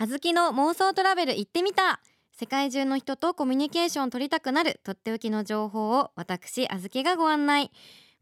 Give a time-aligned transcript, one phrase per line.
[0.00, 2.00] あずきの妄想トラベル行ってみた。
[2.30, 4.80] 世界中の人とコミュニケーションを取りたくなる。
[4.84, 7.72] とっておきの情報を私あずきがご案内。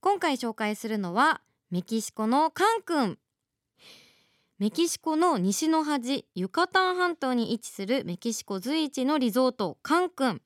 [0.00, 3.18] 今回紹介するのはメキシコのカン君。
[4.58, 10.40] メキシコの西の端ユカタン半島に位置するメキシコ随一のリゾートカン君。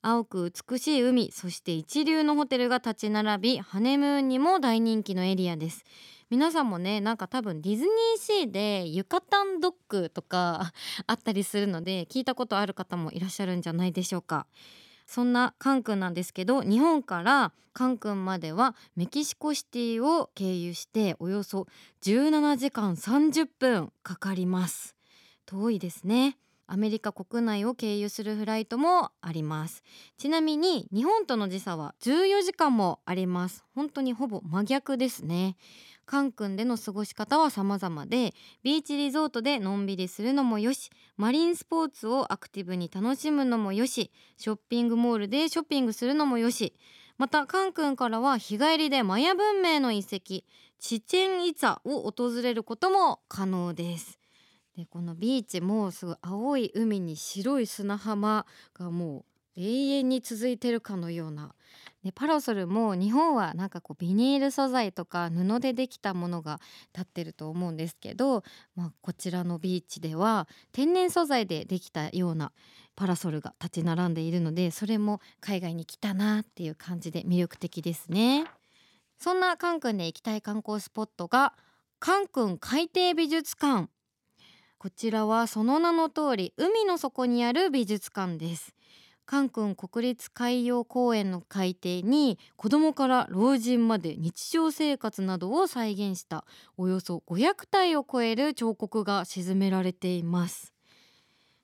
[0.00, 5.84] 青く美しい海そして一流のホテルが立ち並びハネムーンにも大人気のエリアです。
[6.30, 10.72] 皆さんもねなんか多分ディズニーシーでユカタンドッグとか
[11.06, 14.46] あったりするので聞いたことある方もいらっしゃるんじゃないでしょうか。
[15.06, 21.66] そんなカン君なんですけど日本からカン君まではメキシコシティを経由しておよそ
[22.02, 24.94] 17時間30分かかります。
[25.46, 26.36] 遠いですね。
[26.68, 29.82] アメリカ国内を経由するフライトもあります。
[30.18, 33.64] ちなみに日本との時差は14時間もあります。
[33.74, 35.56] 本当にほぼ真逆ですね。
[36.04, 46.74] カン君での過ごし方は様々でビーチリゾートでのんびりするのもよしマリンスポーツをアクティブに楽しむのもよしショッピングモールでショッピングするのもよし。
[47.18, 50.44] またカン君からは日帰りでマヤ文明の遺跡
[50.78, 54.18] チチェンイツァを訪れることも可能です。
[54.78, 59.24] でこのビーチもすごい青い海に白い砂浜がも
[59.56, 61.52] う永遠に続いてるかのような
[62.04, 66.60] でパラソルも日本はなんかこうビニール素材とか布でできたものが
[66.94, 68.44] 立ってると思うんですけど、
[68.76, 72.52] まあ、こちらのビーチでは天然素材でできたような
[72.94, 78.44] パラソルが立ち並んでいるのでそれも海外に来たなっていう感じで魅力的ですね。
[79.18, 81.54] そんなカン君で行きたい観光スポットが
[81.98, 83.88] カン君海底美術館
[84.78, 88.74] こちらはその名の通り海の底にある美術館です。
[89.26, 96.44] カン君国立海洋公園の海底に子供から老人まで日常生活などを再現した
[96.76, 100.72] およそ500体を超える彫刻が沈められています。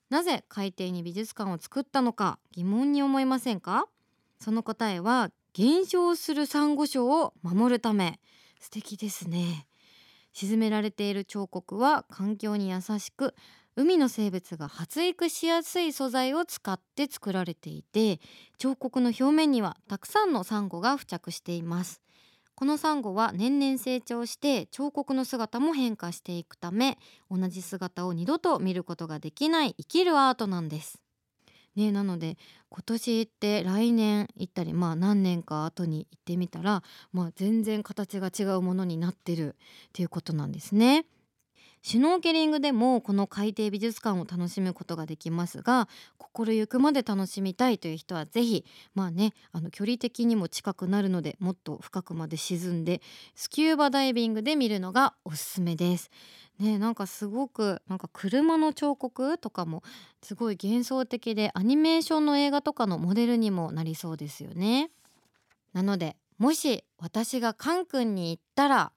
[0.09, 3.87] なぜ海底に美術館を作ったのか疑問に思いませんか？
[4.41, 8.19] その答えは減少するサンゴ礁を守るため。
[8.59, 9.67] 素敵ですね。
[10.35, 13.33] 沈められている彫刻は環境に優しく
[13.77, 18.19] 海の生物が発育しやすい素材を使って作られていて
[18.57, 22.01] 彫刻の表面にはたくさんのサンゴが付着しています。
[22.53, 26.97] このサンゴは年々成長して彫刻の姿も変化していくため
[27.29, 31.04] 同じ姿を二度と見ることができない生きるアートなんです。
[31.75, 32.37] ね、なので
[32.69, 41.05] 今年行って来年行ったりまあ何年か後に行ってみたら、まあ、全然形が違うものになってるっていうことなんですね。
[41.85, 45.87] シュノーケリングでもこの海底美術館を楽しむことができますが
[46.17, 48.65] 心ゆくまで楽しみたいという人は是非
[48.95, 53.03] まあねあの距離的にも近くなるのでもっと深くまで沈んで
[53.35, 56.09] スキューバダイビングで見るのがおすすめです。
[56.57, 59.83] ねなんかすごくなんか車の彫刻とかも
[60.23, 64.89] すごい幻想的でアニメーションの映画とかのモデルにもなりそうですよね。
[65.73, 68.91] なのでもし私がカン君に行ったら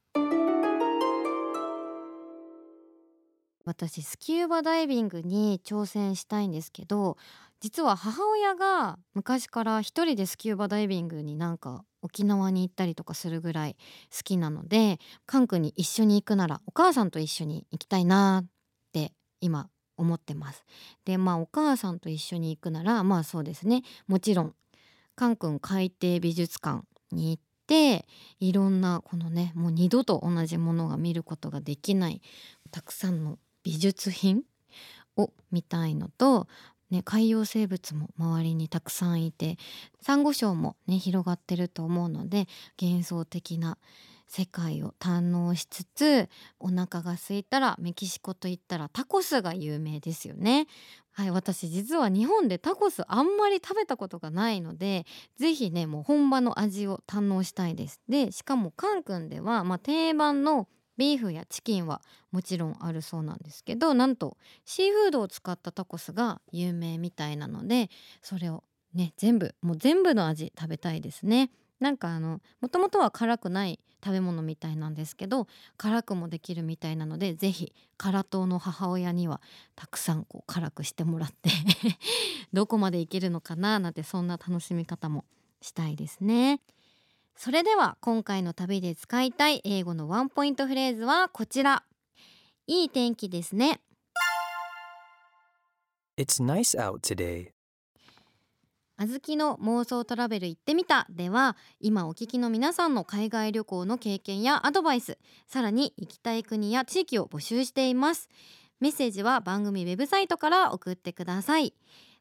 [3.68, 7.18] 私スキューバダイビングに挑戦したいんですけど
[7.60, 13.76] 実は母親が昔から一人でスキューバダイビングになんか沖縄に行ったりとかするぐらい
[14.10, 18.48] 好きなのでカン君に一緒に行くならお母さんと一緒に行きたいなっ
[18.92, 19.68] て今
[19.98, 20.64] 思ってます。
[21.04, 24.54] でまあお母さんと一緒に行くならまあそうですねもちろん
[25.14, 28.06] カン君海底美術館に行って
[28.40, 32.22] いろんなこのねもう二度と同じものが見ることができない
[32.70, 33.36] たくさんの
[33.68, 34.44] 美術品
[35.18, 36.48] を見たいのと
[36.90, 39.58] ね、海洋生物も周りにたくさんいて
[40.00, 42.46] サンゴ礁もね広がってると思うので
[42.80, 43.76] 幻想的な
[44.26, 50.66] 世界を堪能しつつお腹が空いたらメキシコといったらタコスが有名ですよね。
[51.12, 55.04] はい、私実は日本でタコスあんまり食べたことがないので
[55.36, 58.00] 是非ねもう本場の味を堪能したいです。
[58.08, 60.68] でしかもカン君では、まあ、定番の
[60.98, 64.36] ビーフやチキンはもちろんあるそうなんですけどなんと
[64.66, 67.88] シーフードを使ったタコスが有名みたいなので
[68.20, 68.64] それを
[68.94, 71.50] ね全部もう全部の味食べたいですね。
[71.80, 75.46] なんかあのもともとは辛くない食べ物みたいなんですけど
[75.76, 79.40] 辛くもできるみたいなので是非辛党の母親には
[79.76, 81.50] たくさんこう辛くしてもらって
[82.52, 85.24] どこまでいけるのかななんてそんな楽しみ方も
[85.60, 86.60] したいですね。
[87.40, 91.84] それでは今回の旅で使いたい英語のワンポイントフレーズはこちら。
[92.66, 93.80] いい天気ですね。
[96.18, 97.50] It's nice out today.
[98.96, 101.06] あずきの妄想トラベル行ってみた。
[101.10, 108.28] では今お聞きの皆さんの海外旅行の経験やアドバイスさらに行きたい国や地域を募集しています。
[108.80, 111.72] メッセージは番組ウェブサイトから送ってください。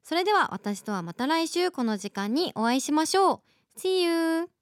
[0.03, 3.41] それでは私とはまた来週この時間にお会いしましょ
[3.75, 3.79] う。
[3.79, 4.56] See you